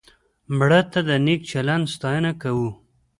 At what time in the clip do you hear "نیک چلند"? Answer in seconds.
1.25-1.85